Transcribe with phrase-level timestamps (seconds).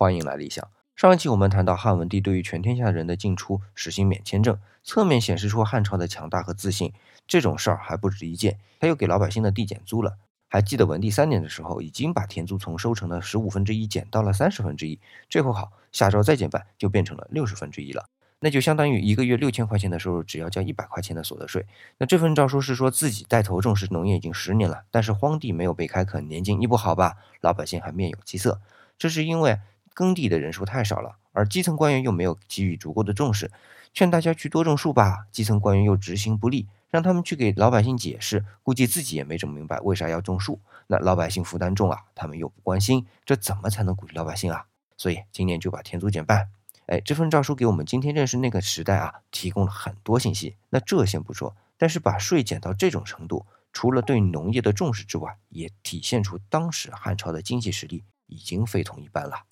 [0.00, 0.66] 欢迎来理想。
[0.96, 6.94] 上一期我们谈到汉文帝对于全天下人的进出实行免签证，侧面显示出汉朝的强大和自信。
[7.26, 10.16] 这种事儿还不止一件，他又给老百姓的地减租了。
[10.48, 14.98] 还记得文帝三年的时候，已经把田租从收成的十五分之一减到了三十分之一。
[15.28, 18.06] 这回好，下周再减半，就变成了六十分之一了。
[18.38, 21.66] 那就相当于一个月六千块钱的收入，只要交一百块钱的所得税。
[21.98, 27.18] 那这份诏书是说自己带头重视农业已经十年了，但是荒地没有被开垦，年景一不好吧？
[27.42, 28.62] 老百姓还面有饥色。
[28.96, 29.58] 这是因为
[30.00, 33.50] 耕地的人数太少了，而基层官员又没有给予足够的重视，
[33.92, 40.58] 劝大家去多种树吧，基层官员又执行不力，让他们去给老百姓解释，估计自己也没整明白为啥要种树。
[40.86, 44.64] 那老百姓负担重啊，他们又不关心，这怎么才能鼓励老百姓啊？
[44.96, 46.48] 所以今年就把田租减半。
[46.86, 50.56] 哎，这份诏书给我们今天认识那个时代啊，提供了很多信息。
[50.70, 59.44] 那这先不说，但是把税减到这种程度，除了对农业的重视之外，也体现出当时汉朝的经济实力已经非同一般了。